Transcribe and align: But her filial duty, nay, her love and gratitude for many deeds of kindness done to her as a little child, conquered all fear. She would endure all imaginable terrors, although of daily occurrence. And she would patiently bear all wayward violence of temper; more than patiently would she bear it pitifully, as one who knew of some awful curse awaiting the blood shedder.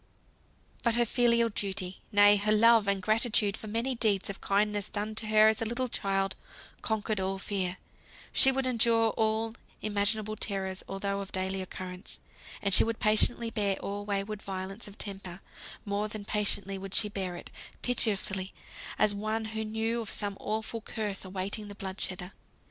But 0.81 0.95
her 0.95 1.05
filial 1.05 1.49
duty, 1.49 1.99
nay, 2.11 2.35
her 2.35 2.51
love 2.51 2.87
and 2.87 3.03
gratitude 3.03 3.55
for 3.55 3.67
many 3.67 3.93
deeds 3.93 4.31
of 4.31 4.41
kindness 4.41 4.89
done 4.89 5.13
to 5.13 5.27
her 5.27 5.47
as 5.47 5.61
a 5.61 5.65
little 5.65 5.87
child, 5.87 6.33
conquered 6.81 7.19
all 7.19 7.37
fear. 7.37 7.77
She 8.33 8.51
would 8.51 8.65
endure 8.65 9.09
all 9.11 9.53
imaginable 9.79 10.35
terrors, 10.35 10.81
although 10.89 11.19
of 11.19 11.31
daily 11.31 11.61
occurrence. 11.61 12.19
And 12.63 12.73
she 12.73 12.83
would 12.83 12.97
patiently 12.99 13.51
bear 13.51 13.75
all 13.75 14.03
wayward 14.03 14.41
violence 14.41 14.87
of 14.87 14.97
temper; 14.97 15.39
more 15.85 16.07
than 16.07 16.25
patiently 16.25 16.79
would 16.79 16.95
she 16.95 17.07
bear 17.07 17.35
it 17.35 17.51
pitifully, 17.83 18.53
as 18.97 19.13
one 19.13 19.45
who 19.53 19.63
knew 19.63 20.01
of 20.01 20.09
some 20.09 20.35
awful 20.39 20.81
curse 20.81 21.23
awaiting 21.23 21.67
the 21.67 21.75
blood 21.75 22.01
shedder. 22.01 22.31